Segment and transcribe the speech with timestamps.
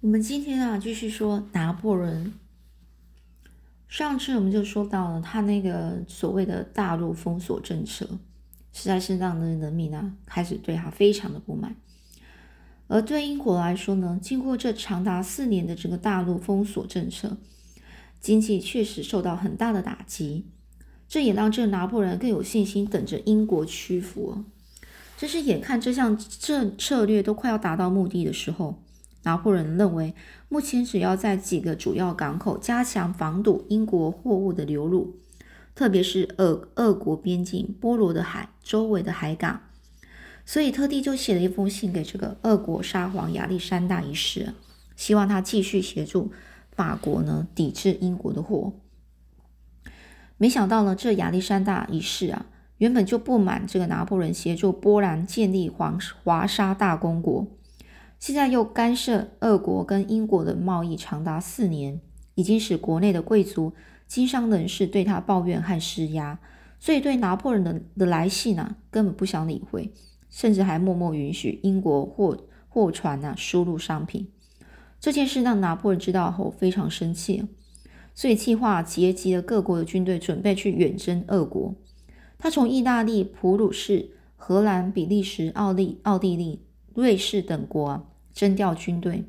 [0.00, 2.32] 我们今天啊，继续说拿破仑。
[3.88, 8.08] 上次我们就说到了他那个所谓的大陆封锁政策，
[8.72, 11.74] 实在是让人民啊开始对他非常的不满。
[12.86, 17.36] 而对英国来说呢，经过这长达四年的这个大陆封锁政策，
[18.20, 20.46] 经济确实受到很大的打击。
[21.08, 24.44] 这也让这拿破仑更有信心，等着英国屈服。
[25.16, 28.80] 这是眼看这项这策略都快要达到目的的时候。
[29.24, 30.14] 拿破仑认为，
[30.48, 35.16] 目前只要在几个主要港口加强防堵英国货物的流入，
[35.74, 39.60] 特别是俄俄国边境波罗的海周围的海港，
[40.46, 44.54] 所以特地就写了一封信给这个俄国沙皇亚历山大一世，
[44.96, 46.32] 希望他继续协助
[46.70, 48.72] 法国呢抵制英国的货。
[50.36, 52.46] 没想到呢，这亚历山大一世啊，
[52.78, 57.57] 原本就不满这个拿破仑协助波兰建立皇华沙大公国。
[58.18, 62.00] 现在又干涉俄国跟英国的贸易长达四年，
[62.34, 63.72] 已经使国内的贵族、
[64.06, 66.40] 经商人士对他抱怨和施压，
[66.80, 69.92] 所以对拿破仑的的来信呢，根本不想理会，
[70.28, 72.36] 甚至还默默允许英国货
[72.68, 74.28] 货船呢输入商品。
[75.00, 77.44] 这件事让拿破仑知道后非常生气，
[78.14, 81.74] 所以计划结了各国的军队，准备去远征俄国。
[82.36, 86.64] 他从意大利、普鲁士、荷兰、比利时、奥利、奥地利。
[86.98, 89.24] 瑞士等国征调军队，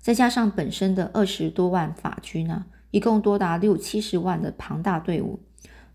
[0.00, 5.38] 再加上本身的二十多万法军啊，一共多达六七十万的庞大队伍，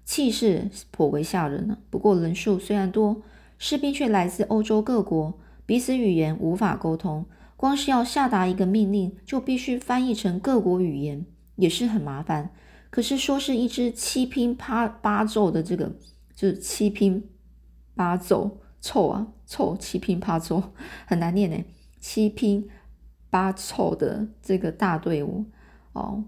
[0.06, 1.80] 气势颇为吓人呢。
[1.90, 3.22] 不过人数虽然多，
[3.58, 7.26] 士兵却来自欧洲各国，彼此语言无法沟通，
[7.58, 11.26] 光是要下达一个命令，就必须翻译成各国语言，
[11.58, 12.54] 也是很麻烦。
[12.90, 15.92] 可是说是一支七拼八八奏的这个，
[16.34, 17.30] 就是七拼
[17.94, 18.62] 八奏。
[18.88, 20.64] 臭啊臭，七拼八凑，
[21.06, 21.58] 很难念呢。
[22.00, 22.70] 七拼
[23.30, 25.44] 八凑的这个大队伍
[25.92, 26.24] 哦，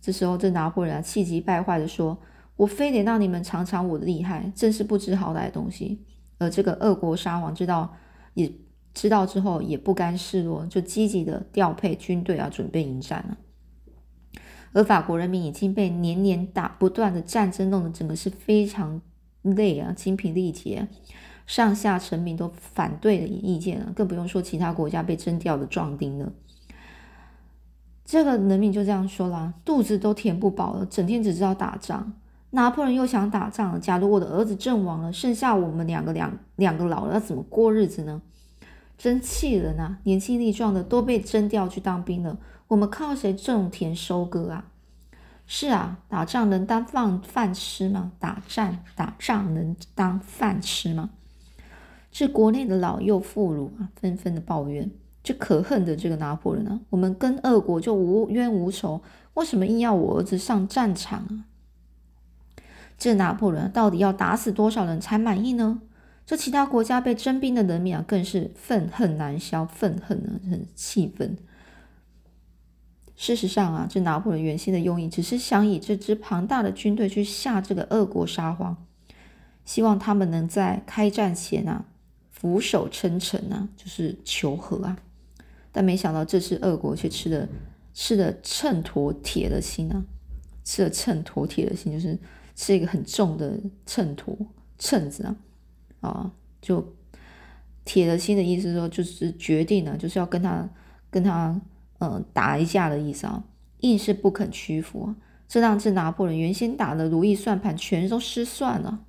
[0.00, 2.18] 这时候这拿破仑气急败坏的说
[2.56, 6.02] ：“我非得让你们尝尝我的厉害，真是不知好歹的东西。”
[6.38, 7.94] 而这个俄国沙皇知道，
[8.32, 8.50] 也
[8.94, 13.36] 知道之后也不甘示弱，就积极的调配军队啊，准备迎战了。
[14.72, 19.02] 而法国人民已经被年年打不断的战争弄得整个是非常
[19.42, 20.88] 累啊，精疲力竭。
[21.50, 26.32] 上下臣民都反对的意见了，更不用说其他国家被征调的壮丁了。
[28.04, 32.12] 这个人民就这样说啦，肚子都填不饱了，整天只知道打仗。
[32.50, 33.80] 拿破仑又想打仗了。
[33.80, 38.22] 假如我的儿子阵亡了，剩下我们两个两两个老了，要怎么过日子呢？
[38.96, 39.98] 真气人啊！
[40.04, 42.38] 年轻力壮的都被征调去当兵了，
[42.68, 44.66] 我们靠谁种田收割啊？
[45.48, 48.12] 是啊，打仗能当饭饭吃吗？
[48.20, 51.10] 打仗打仗能当饭吃吗？
[52.12, 54.90] 是国内的老幼妇孺啊，纷纷的抱怨：
[55.22, 56.80] 这可恨的这个拿破仑啊！
[56.90, 59.02] 我们跟俄国就无冤无仇，
[59.34, 61.44] 为什么硬要我儿子上战场啊？
[62.98, 65.82] 这拿破仑到底要打死多少人才满意呢？
[66.26, 71.36] 这其他国家被征兵的人民啊，更是愤恨难消，愤恨啊，很气愤。
[73.16, 78.76] 事实上啊，这拿破仑原先的用意只是想以这支庞大的军队去吓这个俄国沙皇，
[79.64, 81.84] 希望他们能在开战前啊。
[82.40, 84.96] 俯首称臣啊，就是求和啊，
[85.70, 87.46] 但没想到这次俄国却吃了
[87.92, 90.02] 吃了秤砣铁了心啊，
[90.64, 92.18] 吃了秤砣铁了心，就是
[92.54, 94.34] 吃一个很重的秤砣
[94.78, 95.36] 秤子啊，
[96.00, 96.94] 啊，就
[97.84, 100.66] 铁了心的意思说就是决定了，就是要跟他
[101.10, 101.60] 跟他
[101.98, 103.44] 嗯打一架的意思啊，
[103.80, 105.14] 硬是不肯屈服啊，
[105.46, 109.04] 这让这拿破仑原先打的如意算盘全都失算了。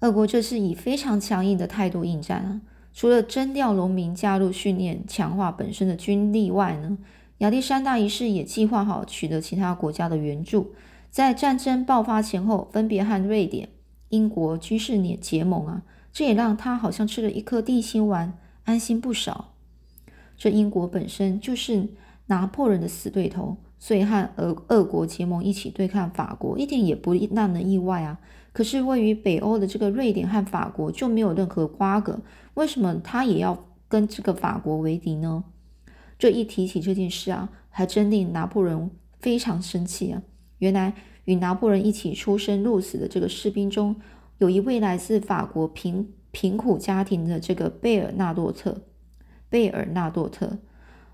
[0.00, 2.60] 俄国这次以非常强硬的态度应战啊！
[2.92, 6.98] 除了征调农民加入训练、强化本身的军力外呢，
[7.38, 10.72] 亚历山大一世也计划好取得其他国家的援助，
[11.10, 13.70] 在战争爆发前后分别和瑞典、
[14.10, 15.82] 英国军事联结盟啊！
[16.12, 19.52] 这也让他好像吃了一颗定心丸，安心不少。
[20.36, 21.88] 这英国本身就是
[22.26, 28.18] 拿破仑的死对头，所以和俄俄国结盟一起对抗法国，一点也不让人意外啊！
[28.56, 32.18] 可是位于北欧的这个瑞典和法国就没有任何瓜葛，
[32.54, 35.44] 为什么他也要跟这个法国为敌呢？
[36.18, 40.22] 这一提起这件事啊，还真令拿破仑非常生气啊！
[40.60, 40.94] 原来
[41.26, 43.94] 与拿破仑一起出生入死的这个士兵中，
[44.38, 48.80] 有一位来自法国贫贫苦家庭的这个贝尔纳多特，
[49.50, 50.56] 贝尔纳多特，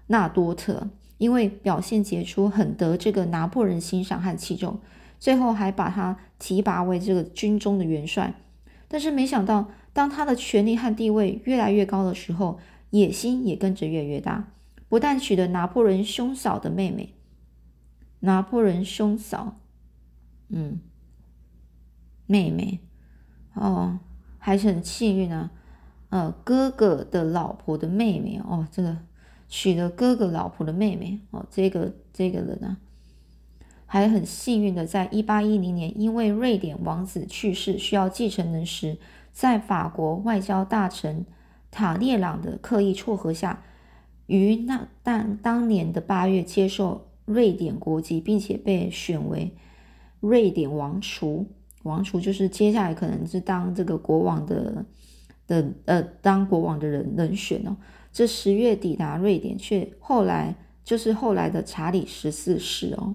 [0.06, 4.78] 纳多特，因为表现杰出，很得这个拿破仑欣赏和器重。
[5.18, 8.34] 最后还把他提拔为这个军中的元帅，
[8.88, 12.58] 但是没想到，当他的权力和地位越来越高的时候，
[12.90, 14.52] 野心也跟着越来越大。
[14.88, 17.14] 不但娶了拿破仑兄嫂的妹妹，
[18.18, 19.60] 拿破仑兄嫂，
[20.48, 20.80] 嗯，
[22.26, 22.80] 妹妹，
[23.54, 24.00] 哦，
[24.38, 25.52] 还是很幸运啊，
[26.08, 28.98] 呃，哥哥的老婆的妹妹哦，这个
[29.48, 32.76] 娶了哥哥老婆的妹妹哦，这个这个人呢，
[33.92, 38.96] 还很幸运的，在一八一零年，因为瑞典王子去世需要继承人时，
[39.34, 41.26] 在法国外交大臣
[41.70, 43.62] 塔列朗的刻意撮合下。
[44.28, 49.54] 于那当当年的八月接受瑞典国籍，并且被选为
[50.20, 51.46] 瑞典王储。
[51.82, 54.86] 王储就是接下来可能是当这个国王的
[55.46, 57.76] 的呃当国王的人人选哦。
[58.10, 63.14] 这十月抵达瑞典，却后来就是后来的查理十四世哦。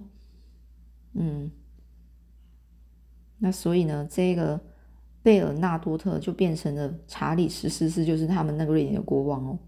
[1.14, 1.50] 嗯，
[3.38, 4.60] 那所以呢，这个
[5.22, 9.58] 贝尔纳多特就变成了查理十四世，就是他们那个瑞典的国王哦。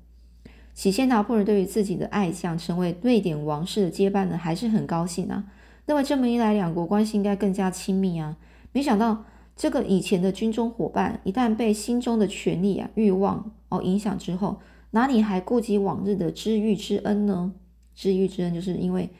[0.72, 5.44] 起先，拿破仑对于自己的爱将成为瑞典王室的接班人还是很高兴啊，
[5.84, 8.36] 认为这么一来，两国关系应该更加亲密啊。
[8.72, 9.25] 没想到，
[9.56, 14.60] 这个以前的军中伙伴，一旦被心中的权力啊、欲望哦影响之后，
[14.93, 17.52] 哪里还顾及往日的知遇之恩呢？
[17.94, 19.10] 知遇之恩，就是因为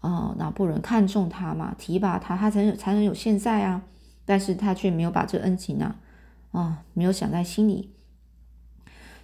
[0.00, 3.82] 啊，拿破仑看中他嘛，提拔他，他才能才能有现在啊。
[4.24, 5.96] 但是他却没有把这恩情啊
[6.52, 7.90] 啊，没有想在心里。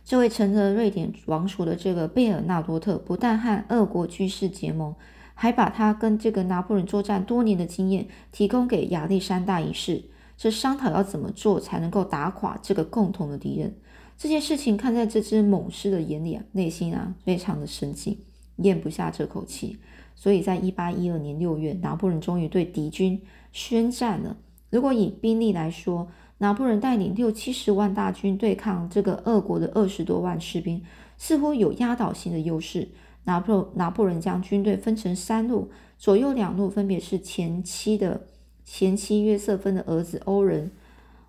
[0.04, 4.94] 这位承着瑞典王储的这个贝尔纳多特，不但和俄国军事结盟，
[5.34, 10.04] 还把他跟这个拿破仑作战多年的经验提供给亚历山大一世，
[10.36, 13.74] 这商讨要怎么做才能够打垮这个共同的敌人。
[14.16, 18.20] 这件事情看在这只猛狮的眼里啊，内心啊非常的生气，
[18.56, 19.78] 咽不下这口气。
[20.14, 23.20] 所以在一八一二年六月，拿破仑终于对敌军
[23.52, 24.36] 宣战了。
[24.70, 26.08] 如果以兵力来说，
[26.38, 30.82] 拿破仑带领六七十万大军对抗这个俄国的二十多万士兵，
[31.16, 32.88] 似乎有压倒性的优势。
[33.26, 38.26] 拿破拿破仑将军队分成三路，左右两路分别是前妻的
[38.64, 40.70] 前妻约瑟芬的儿子欧仁，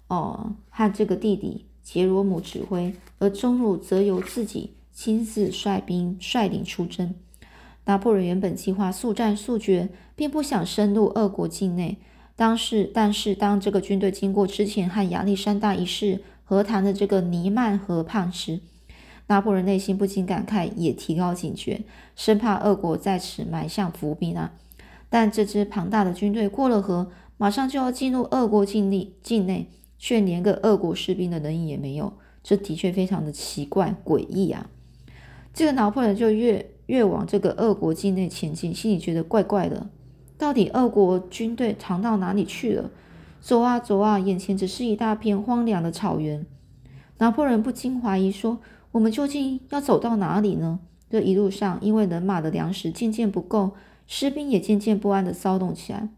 [0.07, 7.15] 哦，和这个弟弟杰罗姆指挥，而中路则由自己亲自率兵率领出征。
[7.85, 11.97] 拿破仑原本计划速战速决，并不想深入俄国境内。
[12.35, 18.59] 当时，但是当这个军队经过之前和亚历山大一世和谈的这个尼曼河畔时，
[19.27, 21.81] 拿破仑内心不禁感慨，也提高警觉，
[22.15, 24.51] 生怕俄国在此埋下伏笔呢。
[25.09, 34.69] 但这支庞大的军队过了河，马上就要进入俄国境内，境内却连个俄国士兵的人影也没有，这的确非常的奇怪诡异啊！
[35.53, 39.87] 这个拿破仑就越越往这个俄国境内前进，心里觉得怪怪的。
[40.37, 42.91] 到底俄国军队藏到哪里去了？
[43.41, 46.45] 走啊走啊，眼前只是一大片荒凉的草原。
[47.19, 48.59] 拿破仑不禁怀疑说
[48.91, 50.79] ：“我们究竟要走到哪里呢？”
[51.09, 53.71] 这一路上，因为人马的粮食渐渐不够，
[54.05, 56.09] 士兵也渐渐不安的骚动起来。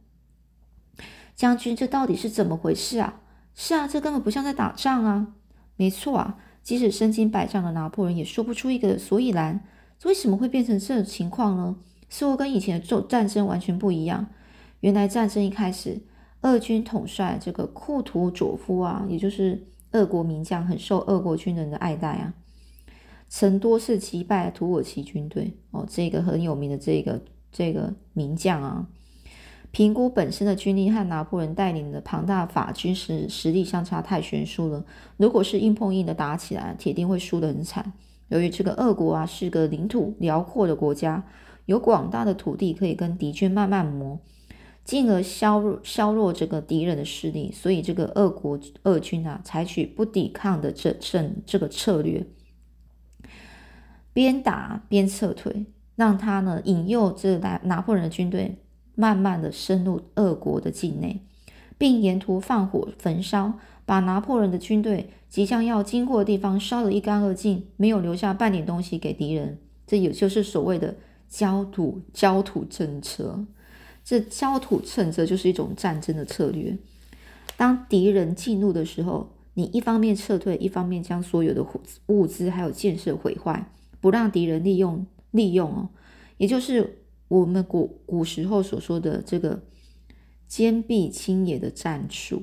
[1.36, 3.22] 将军，这到底是怎么回事啊？
[3.54, 5.28] 是啊，这根本不像在打仗啊！
[5.76, 9.64] 没错啊，即使身经百战的拿破仑也说不出一个所以然。
[10.06, 11.76] 为什么会变成这种情况呢？
[12.10, 14.28] 似乎跟以前的战战争完全不一样。
[14.80, 16.00] 原来战争一开始，
[16.42, 22.34] 俄军统帅这个库图佐夫啊，也就是俄国名将，很受俄国军人的爱戴啊，
[23.28, 25.58] 曾多次击败土耳其军队。
[25.72, 28.88] 哦，这个很有名的这个这个名将啊，
[29.72, 34.86] 评估本身的军力和拿破仑带领的庞大法军实实力相差太悬殊了。
[35.18, 37.92] 如果是硬碰硬的打起来，铁定会输得很惨。
[38.30, 41.26] 由于这个俄国啊是个领土辽阔的国家。
[41.66, 44.22] 有广大的土地可以跟敌军慢慢磨，
[44.86, 52.26] 进而削弱削弱这个敌人的势力，所以这个俄国俄军啊，采取不抵抗的这这这个策略，
[54.14, 55.66] 边打边撤退，
[55.98, 58.64] 让他呢引诱这拿拿破仑的军队
[58.96, 61.28] 慢慢的深入俄国的境内，
[61.78, 69.58] 并沿途放火焚烧，把拿破仑的军队即将要经过的地方烧得一干二净，没有留下半点东西给敌人。
[69.88, 70.94] 这也就是所谓的。
[71.30, 73.46] 焦土焦土政策，
[74.02, 76.78] 这焦土政策就是一种战争的策略。
[77.58, 81.68] 当敌人进入的时候，你一方面撤退，一方面将所有的
[82.06, 85.90] 物资还有建设毁坏，不让敌人利用利用哦，
[86.38, 89.62] 也就是我们古古时候所说的这个
[90.48, 92.42] 坚壁清野的战术。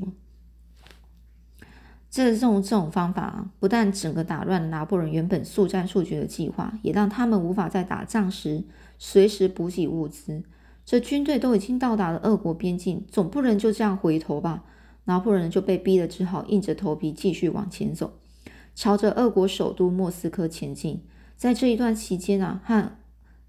[2.14, 8.62] 这这种这种方法，不但整个打乱拿破仑原本速战速决的计划，也让他们无法在打仗时
[9.00, 10.44] 随时补给物资。
[10.84, 14.62] 这军队都已经到达了俄国边境，总不能就这样回头吧？
[15.06, 18.12] 拿破仑就被逼得只好硬着头皮继续往前走，
[18.76, 21.02] 朝着俄国首都莫斯科前进。
[21.36, 22.92] 在这一段期间啊，和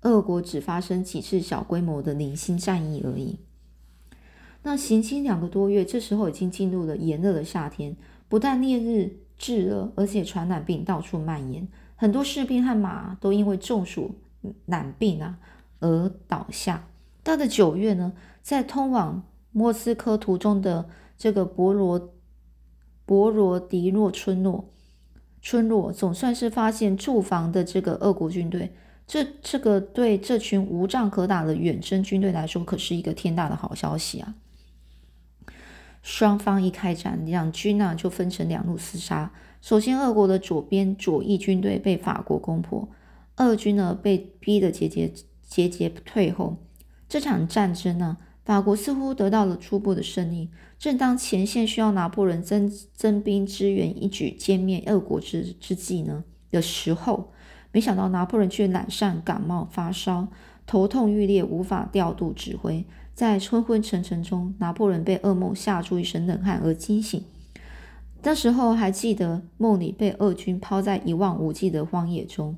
[0.01, 3.37] 俄国只发生几次小规模的零星战役而已。
[4.63, 7.95] 那行经两个多月，这时候已经进入了炎热的夏天，
[8.27, 14.15] 不但烈日炙热，而且传染病到处蔓延，很多士兵和马都因为中暑、
[14.65, 15.37] 染病啊
[15.79, 16.87] 而倒下。
[17.23, 22.13] 到了九月呢，在通往莫斯科途中的这个博罗
[23.05, 24.69] 博罗迪诺村落，
[25.41, 28.73] 村落总算是发现驻防的这个俄国军队。
[29.07, 34.33] 这这个对这群无仗可打的远征军队来说，可是一个天大的好消息啊！
[36.05, 39.31] 双方一开战，两军呢就分成两路厮杀。
[39.59, 42.87] 首先，俄国的左边左翼军队被法国攻破，
[43.37, 46.57] 俄军呢被逼得节节节节退后。
[47.09, 50.51] 这场战争呢，法国似乎得到了初步的胜利。
[50.77, 57.31] 正当前线需要拿破仑增增兵支援，一举歼灭俄国之之际呢的时候，
[57.71, 60.27] 没想到拿破仑却染上感冒发烧，
[60.67, 62.85] 头痛欲裂，无法调度指挥。
[63.15, 67.23] 在昏昏沉沉中，拿破仑被噩梦吓出一身冷汗而惊醒。
[68.23, 72.57] 那时候还记得梦里被俄军抛在一望无际的荒野中。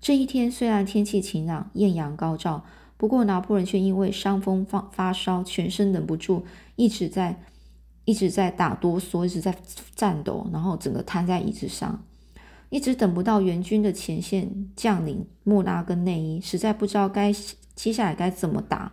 [0.00, 2.64] 这一天虽然天气晴朗，艳阳高照，
[2.96, 7.40] 不过拿破仑却因为伤风发发烧，全身忍不住一直在
[8.04, 9.54] 一直在打哆嗦，一直在
[9.94, 12.02] 颤抖，然后整个瘫在椅子上，
[12.68, 17.32] 一直等不到援军的前线将领穆拉跟内伊，实在不知道该
[17.76, 18.92] 接下来该怎么打。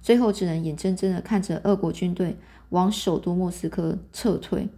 [0.00, 2.36] 最后只能眼睁睁的看着俄国军队
[2.70, 4.68] 往首都莫斯科撤退，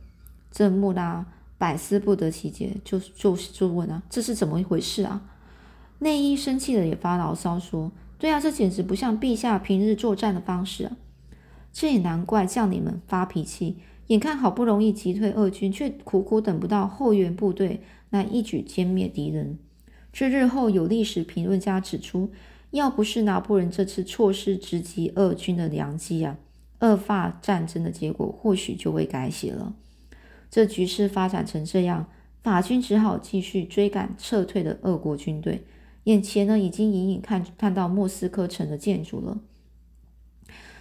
[0.51, 1.27] 这穆拉
[1.59, 5.23] 百思不得其解，就就就问啊，这是怎么一回事啊？
[5.99, 10.97] 内伊生气的也发牢骚说：“对啊，这简直不像陛下平日作战的方式啊！”
[11.73, 19.59] 这也难怪将领们发脾气，眼看好不容易击退俄军，却苦苦等不到后援部队来一举歼灭敌人。
[20.13, 22.31] 这日后有历史评论家指出。
[22.71, 26.39] 要不是拿破仑这次错失直击俄军的良机啊，
[26.79, 29.75] 俄法战争的结果或许就会改写了。
[30.51, 32.07] 这局势发展成这样，
[32.43, 35.65] 法军只好继续追赶撤退的俄国军队。
[36.05, 39.41] 眼前呢，已经隐隐看看到莫斯科城的建筑了。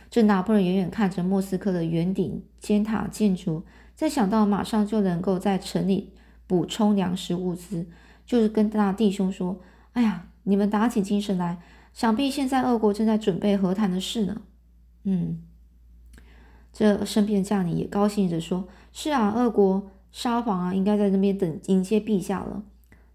[0.10, 3.64] 这拿破仑远远看着莫斯科的圆顶尖塔建筑，
[3.96, 6.14] 再想到马上就能够在城里
[6.48, 7.88] 补充粮食物资，
[8.26, 9.60] 就是跟大弟兄说
[9.94, 11.58] ：“哎呀，你们打起精神来！”
[11.94, 14.42] 想必现在俄国正在准备和谈的事呢。
[15.04, 15.42] 嗯，
[16.72, 22.64] 这身边的将领也高兴着说：“是啊，俄国沙皇啊，应该在那边等迎接陛下了。”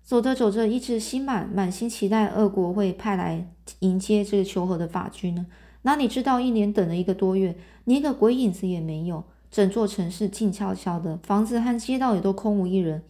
[0.02, 5.46] 走着走着，一直心满满心期待俄国会派来迎接这个求和的法军呢。
[5.82, 13.02] 哪里知道一连等了一个多月，连个鬼影子也没有，整座城市静悄悄的，房子和街道也都空无一人，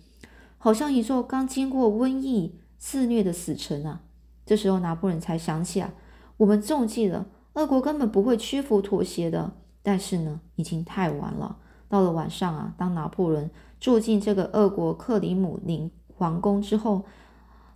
[0.58, 4.02] 好像一座刚经过瘟疫肆虐的死城啊。
[4.46, 5.92] 这时候，拿破仑才想起啊，
[6.36, 9.52] 我们中计了，俄国根本不会屈服妥协的。
[9.82, 11.58] 但是呢，已经太晚了。
[11.88, 17.04] 到了晚上啊，当拿破仑住进这个俄国克里姆林皇宫之后，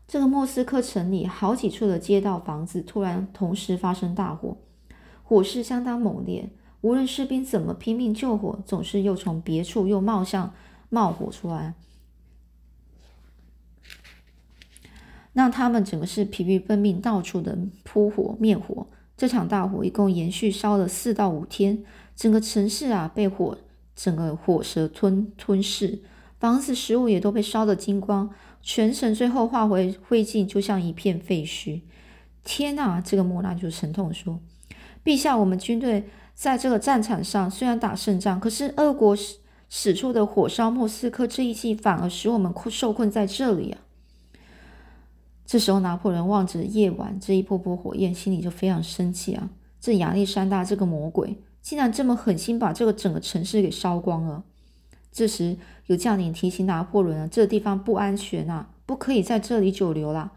[0.07, 4.57] 这个莫斯科城里好几处的街道房子突然同时发生大火，
[5.23, 6.51] 火势相当猛烈。
[6.81, 10.55] 无论士兵怎么拼命救火，总是又从别处又冒向
[10.89, 11.75] 冒火出来。
[15.33, 18.87] 让他们整个是疲于奔命，到处的扑火灭火。
[19.17, 23.59] 这场大火一共延续烧了四到五天，整个城市啊被火
[23.97, 26.01] 整个火舌吞吞噬，
[26.39, 28.31] 房子、食物也都被烧得精光，
[28.63, 31.81] 全城最后化为灰烬，就像一片废墟。
[32.45, 33.03] 天呐！
[33.05, 34.41] 这个莫拉就沉痛说
[35.05, 36.05] ：“陛下，我们军队
[36.35, 39.37] 在这个战场上虽然打胜仗，可是俄国使
[39.69, 43.81] 使出的火烧莫斯科这一计，反而使我们困受困在这里啊！”
[45.49, 49.49] 这时候，拿破仑望着夜晚这一波波火焰，心里就非常生气啊！
[49.81, 54.45] 这亚历山大这个魔鬼，竟然这么狠心把这个整个城市给烧光了。
[55.11, 60.33] 这时，有将领提醒拿破仑啊，这地方不安全啊，不可以在这里久留啦。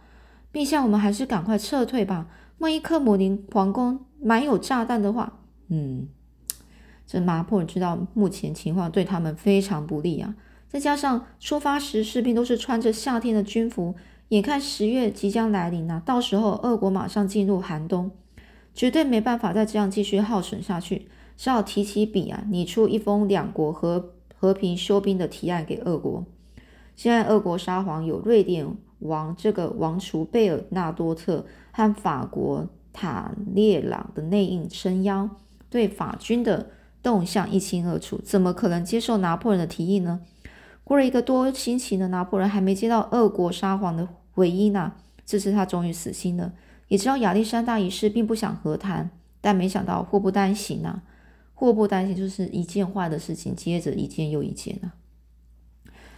[0.54, 2.30] 陛下，我们还是赶快撤退吧。
[2.60, 6.08] 万一克姆林皇宫埋有炸弹的话，嗯，
[7.06, 10.36] 这拿破仑知道目前情况对他们非常不利啊。
[10.70, 13.94] 再加上出发时士兵都是穿着夏天的军服。
[14.32, 18.12] 眼看十月即将来临啊，到时候俄国马上进入寒冬，
[18.74, 26.24] 绝对没办法再这样继续耗损下去，只好提起笔啊，拟出一封两国和和平休兵的提案给俄国。
[26.96, 28.66] 现在俄国沙皇有瑞典
[29.00, 35.30] 王这个王储贝尔纳多特和法国塔列朗的内应撑腰，
[35.70, 36.70] 对法军的
[37.04, 40.22] 动向一清二楚，怎么可能接受拿破仑的提议呢？
[40.86, 44.08] 过了一个多星期呢，拿破仑还没接到俄国沙皇的。
[44.36, 44.94] 唯一呢，
[45.26, 46.54] 这次他终于死心了，
[46.88, 49.10] 也知道亚历山大一世并不想和谈，
[49.40, 51.04] 但没想到祸不单行啊！
[51.54, 54.96] 祸不单行就是一件坏的事情接着一件又一件啊！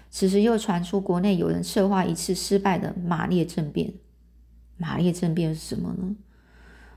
[0.10, 3.94] 此时又传出国内有人策划一次失败的马列政变。
[4.78, 6.16] 马列政变是什么呢？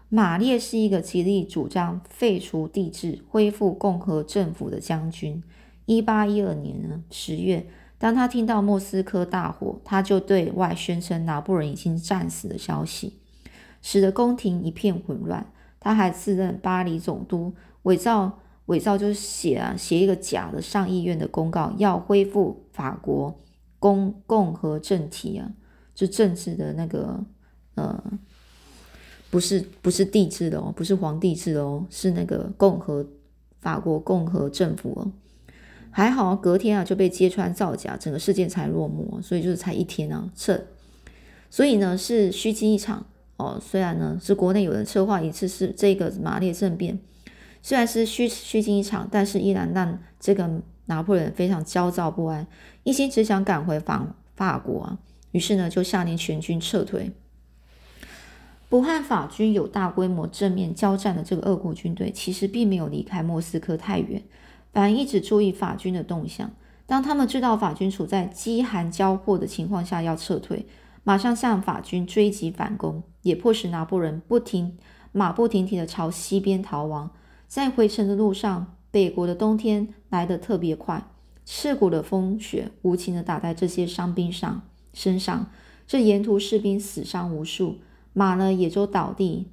[0.09, 5.43] 马列是一个极力主张废除帝制、恢复共和政府的将军。
[5.87, 7.67] 一八一二年呢十月，
[7.99, 13.19] 当他听到莫斯科大火，他就对外宣称拿破仑已经战死的消息，
[13.81, 15.47] 使得宫廷一片混乱。
[15.81, 23.41] 他还自任巴黎总督，伪造伪造就是写啊写一个假的上议院的公告，要恢复法国
[23.79, 25.53] 共共和政体啊，
[25.95, 27.25] 就政治的那个
[27.77, 28.03] 呃，
[29.31, 33.07] 不是不是帝制的哦，不是皇帝制的哦，是那个共和
[33.61, 35.13] 法国共和政府哦。
[35.97, 39.19] 还好，隔天啊就被揭穿造假，整个事件才落幕。
[39.23, 40.63] 所以就是才一天啊，撤。
[41.49, 43.07] 所以呢是虚惊一场
[43.39, 43.59] 哦。
[43.59, 46.99] 虽然呢是国内有人策划一次是这个马列政变，
[47.63, 52.47] 虽然是虚虚惊一场，但是依然让这个拿破仑非常焦躁不安，
[52.83, 54.99] 一心只想赶回法法国啊。
[55.31, 57.11] 于是呢就下令全军撤退。
[58.69, 64.23] 不和法军有大规模正面交战的这个俄国军队，其实并没有离开莫斯科太远。
[64.77, 66.51] 反而一直注意法军的动向。
[66.85, 70.67] 当他们知道法军处在饥寒交迫的情况下要撤退，
[71.03, 74.77] 马上向法军追击反攻，也迫使拿破仑不停
[75.13, 77.11] 马不停蹄地朝西边逃亡。
[77.49, 81.09] 在回程的路上，北国的冬天来得特别快，
[81.47, 84.61] 刺骨的风雪无情地打在这些伤兵上
[84.93, 85.47] 身上，
[85.87, 87.79] 这沿途士兵死伤无数，
[88.13, 89.47] 马呢也就倒地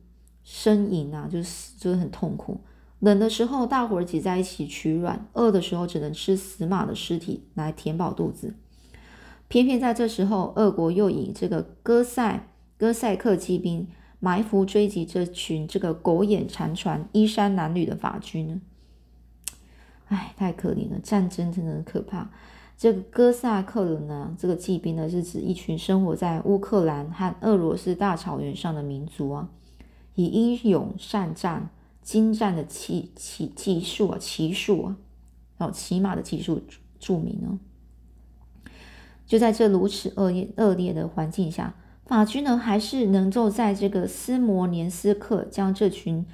[0.45, 2.59] 呻吟啊，就是就是很痛苦。
[3.03, 8.55] 冷的时候，大伙儿挤在一起取暖；饿的时候，只能吃死马的尸体来填饱肚子。
[9.49, 13.89] 偏偏在这时候，俄国又以这个哥塞哥塞克骑兵
[14.21, 18.61] 埋伏追击这群这个狗眼残喘、衣衫褴褛的法军呢。
[20.07, 20.97] 唉，太可怜了！
[21.03, 22.31] 战争真的很可怕。
[22.77, 29.49] 这个哥萨克人呢，这个骑兵呢，是指一群生活在乌克兰和俄罗斯大草原上的民族啊，
[30.15, 31.69] 以英勇善战。
[32.03, 34.97] 精湛的骑骑技术啊，骑术啊，
[35.57, 36.61] 然后骑马的技术
[36.99, 37.59] 著名呢。
[39.25, 46.25] 就在这如此恶劣恶劣的环境下，法军呢还是能够在这个斯摩连斯克将这群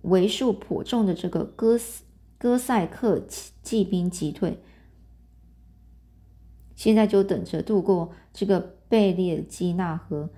[0.00, 2.04] 为数颇众的这个哥斯
[2.38, 3.22] 哥塞克
[3.62, 4.62] 骑兵击退。
[6.74, 10.30] 现在就等着渡过这个贝列基纳河。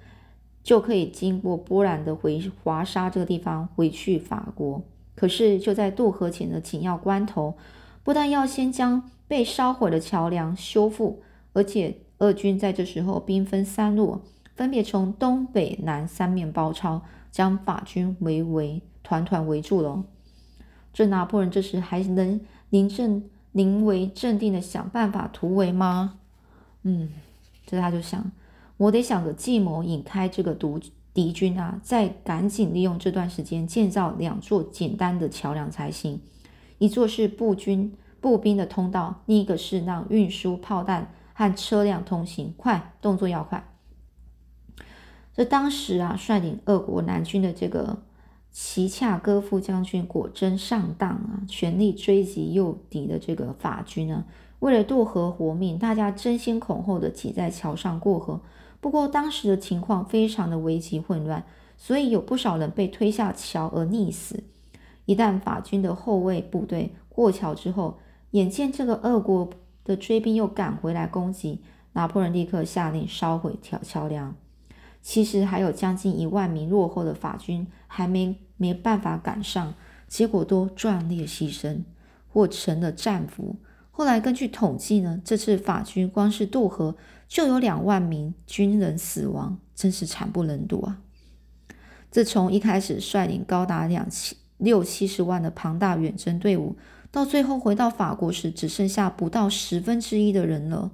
[0.65, 4.83] 就可以经过波兰的回华沙这个地方回去法国。
[5.15, 7.55] 可是就在渡河前的紧要关头，
[8.03, 11.23] 不但要先将被烧毁的桥梁修复，
[11.53, 14.23] 而且俄军在这时候兵分三路，
[14.57, 20.03] 分别从东北南三面包抄，将法军围围团团围住了。
[20.93, 26.19] 这拿破仑这时还能临阵临危镇定的想办法突围吗？
[26.83, 27.11] 嗯，
[27.67, 28.33] 这他就想。
[28.77, 30.81] 我得想个计谋引开这个毒
[31.13, 36.21] 敌军啊，再赶紧利用这段时间建造两座简单的桥梁才行。
[36.79, 42.53] 一座是步军步兵的通道，另一个是让运输炮弹和车辆通行。
[42.57, 43.73] 快，动作要快！
[45.33, 48.03] 这当时啊，率领俄国南军的这个
[48.51, 54.25] 齐恰戈夫将军果真上当啊，全力追击诱敌的这个法军呢。
[54.59, 58.41] 为了渡河活命，大家争先恐后的挤在桥上过河。
[58.85, 61.43] 不过当时的情况非常的危急混乱，
[61.79, 64.45] 所以有不少人被推下桥而溺死。
[65.07, 67.97] 一旦法军的后卫部队过桥之后，
[68.33, 69.49] 眼见这个俄国
[69.87, 71.63] 的追兵又赶回来攻击，
[71.95, 74.37] 拿破仑立刻下令烧毁桥桥梁。
[75.01, 79.73] 其实还有将近一万名落后的法军还没没办法赶上，
[80.07, 81.85] 结果都壮烈牺牲
[82.29, 83.57] 或成了战俘。
[83.91, 86.95] 后来根据统计呢，这次法军光是渡河。
[87.35, 91.01] 就有两万名军人死亡，真是惨不忍睹啊！
[92.09, 96.77] 自从一开始率领高达两七六七十万的庞大远征队伍，
[97.11, 100.93] 到最后回到法国时，只剩下不到十分之一的人了。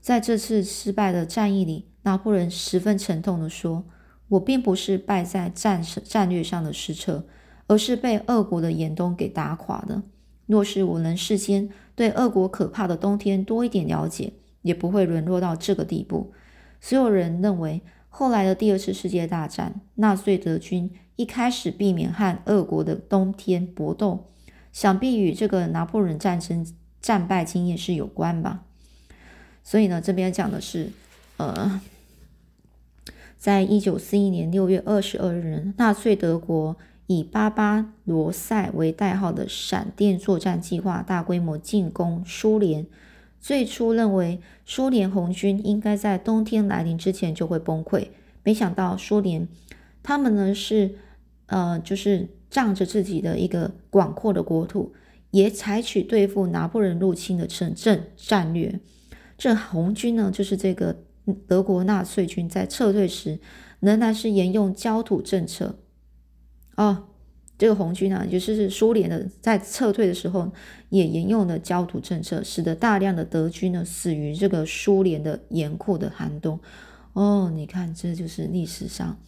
[0.00, 3.84] 在这次失败的战役里，拿破仑十分沉痛地说
[4.30, 7.28] ：“我并不是败在战战略上的失策，
[7.68, 10.02] 而是被俄国的严冬给打垮的。
[10.46, 14.32] 若是我能事先对俄国可怕的冬天多一点了解，”
[14.66, 16.32] 也不会沦落到这个地步。
[16.80, 24.26] 所有人认为，后来的第二次世界大战，纳粹德军一开始避免和俄国的冬天搏斗，
[24.72, 26.66] 想必与这个拿破仑战争
[27.00, 28.64] 战败经验是有关吧。
[29.62, 30.90] 所以呢，这边讲的是，
[31.36, 31.80] 呃，
[33.38, 36.76] 在一九四一年六月二十二日，纳粹德国
[37.06, 42.86] 以巴巴罗塞为代号的闪电作战计划大规模进攻苏联。
[43.46, 48.08] 最初认为苏联红军应该在冬天来临之前就会崩溃，
[48.42, 49.46] 没想到苏联
[50.02, 50.96] 他们呢是
[51.46, 54.92] 呃就是仗着自己的一个广阔的国土，
[55.30, 58.80] 也采取对付拿破仑入侵的城镇战略。
[59.38, 61.04] 这红军呢就是这个
[61.46, 63.38] 德国纳粹军在撤退时
[63.78, 65.78] 仍然是沿用焦土政策
[66.76, 67.04] 哦。
[67.58, 70.52] 这个红军啊，也就是苏联的，在撤退的时候
[70.90, 76.60] 也沿用了焦土政策，使得大量的德军呢死于这个苏联的严酷的寒冬。
[77.14, 79.18] 哦，你看，这就是历史上，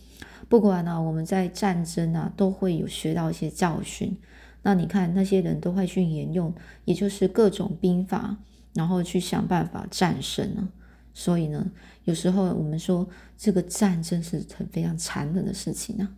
[0.46, 4.14] 不管呢我们在战争啊都会有学到一些教训。
[4.62, 8.36] 那你看那些人都会去沿用，也就是各种兵法，
[8.74, 10.68] 然后去想办法战胜呢。
[11.14, 11.70] 所以呢，
[12.04, 16.08] 有时候我们说这个战争是很非常残忍的事情呢。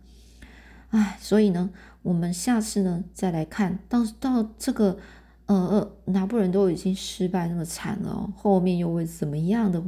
[0.91, 1.69] 唉，所以呢。
[2.03, 4.97] 我们下次呢再来看到到这个
[5.45, 9.79] 呃呃拿破仑都已经失败那么惨了，后面又会怎么样的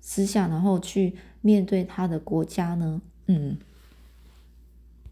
[0.00, 3.02] 思想，然后去面对他的国家呢？
[3.26, 3.58] 嗯，